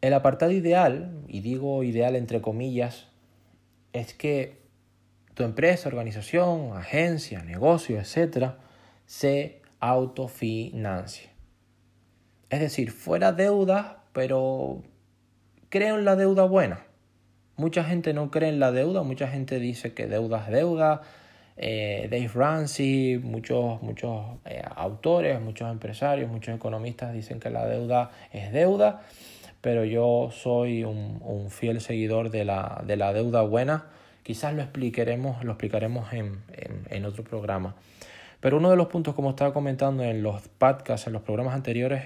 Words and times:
El 0.00 0.14
apartado 0.14 0.52
ideal, 0.52 1.24
y 1.26 1.40
digo 1.40 1.82
ideal 1.82 2.14
entre 2.14 2.40
comillas, 2.40 3.08
es 3.92 4.14
que 4.14 4.62
tu 5.34 5.42
empresa, 5.42 5.88
organización, 5.88 6.76
agencia, 6.76 7.42
negocio, 7.42 7.98
etcétera, 7.98 8.58
se 9.06 9.60
autofinancie. 9.80 11.30
Es 12.48 12.60
decir, 12.60 12.92
fuera 12.92 13.32
deuda, 13.32 14.04
pero 14.12 14.82
creo 15.68 15.98
en 15.98 16.04
la 16.04 16.16
deuda 16.16 16.44
buena. 16.44 16.87
Mucha 17.58 17.82
gente 17.82 18.14
no 18.14 18.30
cree 18.30 18.50
en 18.50 18.60
la 18.60 18.70
deuda, 18.70 19.02
mucha 19.02 19.26
gente 19.26 19.58
dice 19.58 19.92
que 19.92 20.06
deuda 20.06 20.44
es 20.46 20.52
deuda. 20.52 21.02
Eh, 21.56 22.06
Dave 22.08 22.30
Ramsey, 22.32 23.18
muchos, 23.18 23.82
muchos 23.82 24.24
eh, 24.44 24.62
autores, 24.76 25.40
muchos 25.40 25.68
empresarios, 25.68 26.30
muchos 26.30 26.54
economistas 26.54 27.12
dicen 27.12 27.40
que 27.40 27.50
la 27.50 27.66
deuda 27.66 28.12
es 28.32 28.52
deuda, 28.52 29.02
pero 29.60 29.84
yo 29.84 30.30
soy 30.30 30.84
un, 30.84 31.48
fiel 31.50 31.80
seguidor 31.80 32.30
de 32.30 32.44
la, 32.44 32.84
de 32.86 32.96
la, 32.96 33.12
deuda 33.12 33.42
buena. 33.42 33.86
Quizás 34.22 34.54
lo 34.54 34.62
explicaremos, 34.62 35.42
lo 35.42 35.50
explicaremos 35.50 36.12
en, 36.12 36.38
en 36.90 37.04
otro 37.06 37.24
programa. 37.24 37.74
Pero 38.38 38.58
uno 38.58 38.70
de 38.70 38.76
los 38.76 38.86
puntos, 38.86 39.16
como 39.16 39.30
estaba 39.30 39.52
comentando 39.52 40.04
en 40.04 40.22
los 40.22 40.46
podcasts, 40.46 41.08
en 41.08 41.12
los 41.12 41.22
programas 41.22 41.56
anteriores, 41.56 42.04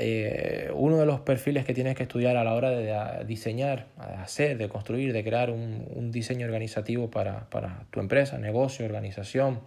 eh, 0.00 0.70
uno 0.74 0.96
de 0.96 1.06
los 1.06 1.20
perfiles 1.20 1.64
que 1.64 1.74
tienes 1.74 1.96
que 1.96 2.04
estudiar 2.04 2.36
a 2.36 2.44
la 2.44 2.54
hora 2.54 2.70
de 2.70 3.24
diseñar, 3.24 3.86
de 3.96 4.14
hacer, 4.14 4.56
de 4.56 4.68
construir, 4.68 5.12
de 5.12 5.24
crear 5.24 5.50
un, 5.50 6.12
diseño 6.12 6.46
organizativo 6.46 7.10
para, 7.10 7.48
tu 7.90 7.98
empresa, 7.98 8.38
negocio, 8.38 8.86
organización, 8.86 9.60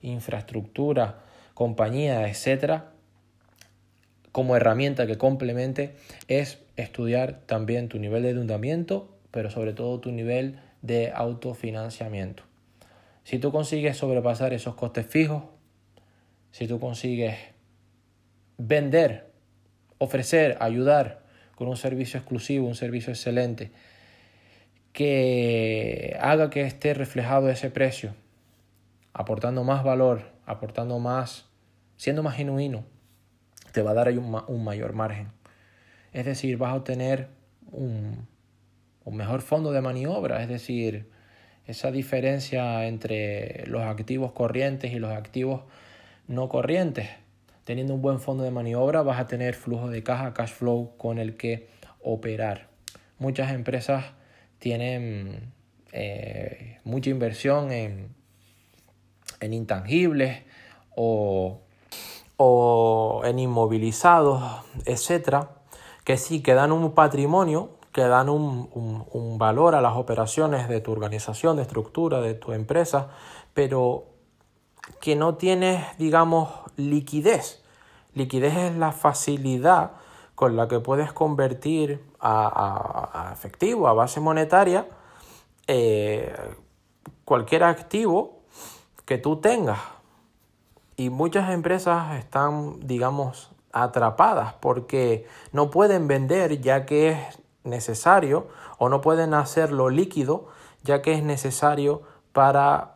infraestructura, 0.00 1.20
compañía, 1.52 2.26
etcétera, 2.26 2.92
como 4.32 4.56
herramienta 4.56 5.06
que 5.06 5.18
complemente, 5.18 5.94
es 6.26 6.58
estudiar 6.76 7.40
también 7.44 7.88
tu 7.88 7.98
nivel 7.98 8.22
de 8.22 8.30
endeudamiento, 8.30 9.14
pero 9.30 9.50
sobre 9.50 9.74
todo 9.74 10.00
tu 10.00 10.10
nivel 10.10 10.58
de 10.80 11.12
autofinanciamiento. 11.14 12.44
Si 13.24 13.38
tú 13.38 13.52
consigues 13.52 13.98
sobrepasar 13.98 14.54
esos 14.54 14.74
costes 14.74 15.06
fijos, 15.06 15.42
si 16.50 16.66
tú 16.66 16.80
consigues 16.80 17.36
vender 18.56 19.25
ofrecer, 19.98 20.56
ayudar 20.60 21.22
con 21.54 21.68
un 21.68 21.76
servicio 21.76 22.18
exclusivo, 22.18 22.66
un 22.66 22.74
servicio 22.74 23.12
excelente, 23.12 23.72
que 24.92 26.16
haga 26.20 26.50
que 26.50 26.62
esté 26.62 26.94
reflejado 26.94 27.48
ese 27.50 27.70
precio, 27.70 28.14
aportando 29.12 29.64
más 29.64 29.84
valor, 29.84 30.32
aportando 30.46 30.98
más, 30.98 31.46
siendo 31.96 32.22
más 32.22 32.36
genuino, 32.36 32.84
te 33.72 33.82
va 33.82 33.90
a 33.90 33.94
dar 33.94 34.08
un, 34.10 34.42
un 34.46 34.64
mayor 34.64 34.92
margen. 34.92 35.28
Es 36.12 36.24
decir, 36.24 36.56
vas 36.56 36.72
a 36.72 36.76
obtener 36.76 37.28
un, 37.72 38.26
un 39.04 39.16
mejor 39.16 39.42
fondo 39.42 39.72
de 39.72 39.80
maniobra, 39.80 40.42
es 40.42 40.48
decir, 40.48 41.10
esa 41.66 41.90
diferencia 41.90 42.86
entre 42.86 43.64
los 43.66 43.82
activos 43.82 44.32
corrientes 44.32 44.92
y 44.92 44.98
los 44.98 45.12
activos 45.12 45.62
no 46.28 46.48
corrientes 46.48 47.08
Teniendo 47.66 47.94
un 47.94 48.00
buen 48.00 48.20
fondo 48.20 48.44
de 48.44 48.52
maniobra 48.52 49.02
vas 49.02 49.18
a 49.18 49.26
tener 49.26 49.56
flujo 49.56 49.88
de 49.88 50.04
caja, 50.04 50.32
cash 50.32 50.52
flow 50.52 50.96
con 50.96 51.18
el 51.18 51.36
que 51.36 51.68
operar. 52.00 52.68
Muchas 53.18 53.50
empresas 53.50 54.04
tienen 54.60 55.52
eh, 55.90 56.78
mucha 56.84 57.10
inversión 57.10 57.72
en, 57.72 58.14
en 59.40 59.52
intangibles 59.52 60.44
o, 60.94 61.62
o, 62.36 63.22
en 63.24 63.40
inmovilizados, 63.40 64.64
etcétera, 64.84 65.50
que 66.04 66.18
sí, 66.18 66.44
que 66.44 66.54
dan 66.54 66.70
un 66.70 66.94
patrimonio, 66.94 67.80
que 67.90 68.02
dan 68.02 68.28
un, 68.28 68.70
un 69.10 69.38
valor 69.38 69.74
a 69.74 69.80
las 69.80 69.96
operaciones 69.96 70.68
de 70.68 70.80
tu 70.80 70.92
organización, 70.92 71.56
de 71.56 71.62
estructura, 71.62 72.20
de 72.20 72.34
tu 72.34 72.52
empresa, 72.52 73.08
pero 73.54 74.15
que 75.00 75.16
no 75.16 75.34
tienes, 75.36 75.84
digamos, 75.98 76.50
liquidez. 76.76 77.62
Liquidez 78.14 78.56
es 78.56 78.76
la 78.76 78.92
facilidad 78.92 79.92
con 80.34 80.56
la 80.56 80.68
que 80.68 80.80
puedes 80.80 81.12
convertir 81.12 82.04
a, 82.20 83.30
efectivo, 83.32 83.88
a 83.88 83.92
base 83.92 84.20
monetaria, 84.20 84.86
eh, 85.66 86.34
cualquier 87.24 87.64
activo 87.64 88.40
que 89.04 89.18
tú 89.18 89.40
tengas. 89.40 89.78
Y 90.96 91.10
muchas 91.10 91.50
empresas 91.50 92.16
están, 92.16 92.80
digamos, 92.80 93.50
atrapadas 93.72 94.54
porque 94.54 95.26
no 95.52 95.70
pueden 95.70 96.08
vender 96.08 96.60
ya 96.60 96.86
que 96.86 97.10
es 97.10 97.18
necesario 97.64 98.48
o 98.78 98.88
no 98.88 99.02
pueden 99.02 99.34
hacerlo 99.34 99.90
líquido 99.90 100.48
ya 100.82 101.02
que 101.02 101.12
es 101.12 101.22
necesario 101.22 102.02
para 102.32 102.95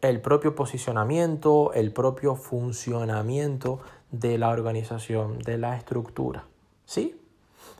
el 0.00 0.20
propio 0.20 0.54
posicionamiento, 0.54 1.72
el 1.72 1.92
propio 1.92 2.36
funcionamiento 2.36 3.80
de 4.10 4.38
la 4.38 4.50
organización, 4.50 5.38
de 5.38 5.58
la 5.58 5.76
estructura. 5.76 6.44
¿Sí? 6.84 7.20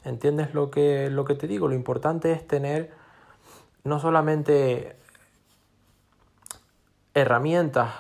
¿Entiendes 0.04 0.54
lo 0.54 0.70
que, 0.70 1.10
lo 1.10 1.24
que 1.24 1.34
te 1.34 1.46
digo? 1.46 1.68
Lo 1.68 1.74
importante 1.74 2.32
es 2.32 2.46
tener 2.46 2.92
no 3.84 4.00
solamente 4.00 4.96
herramientas, 7.14 7.90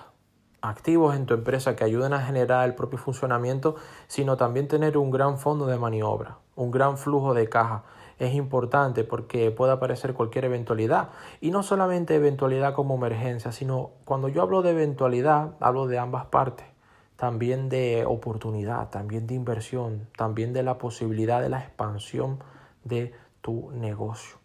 activos 0.60 1.14
en 1.14 1.26
tu 1.26 1.34
empresa 1.34 1.76
que 1.76 1.84
ayuden 1.84 2.12
a 2.12 2.20
generar 2.20 2.66
el 2.66 2.74
propio 2.74 2.98
funcionamiento, 2.98 3.76
sino 4.06 4.36
también 4.36 4.68
tener 4.68 4.98
un 4.98 5.10
gran 5.10 5.38
fondo 5.38 5.66
de 5.66 5.78
maniobra, 5.78 6.38
un 6.56 6.70
gran 6.70 6.98
flujo 6.98 7.32
de 7.34 7.48
caja 7.48 7.84
es 8.18 8.34
importante 8.34 9.04
porque 9.04 9.50
puede 9.50 9.72
aparecer 9.72 10.14
cualquier 10.14 10.46
eventualidad. 10.46 11.10
Y 11.40 11.50
no 11.50 11.62
solamente 11.62 12.14
eventualidad 12.14 12.74
como 12.74 12.96
emergencia, 12.96 13.52
sino 13.52 13.90
cuando 14.04 14.28
yo 14.28 14.42
hablo 14.42 14.62
de 14.62 14.70
eventualidad, 14.70 15.54
hablo 15.60 15.86
de 15.86 15.98
ambas 15.98 16.26
partes. 16.26 16.66
También 17.16 17.68
de 17.68 18.04
oportunidad, 18.06 18.90
también 18.90 19.26
de 19.26 19.34
inversión, 19.34 20.08
también 20.16 20.52
de 20.52 20.62
la 20.62 20.78
posibilidad 20.78 21.40
de 21.40 21.48
la 21.48 21.60
expansión 21.60 22.38
de 22.84 23.12
tu 23.40 23.70
negocio. 23.72 24.37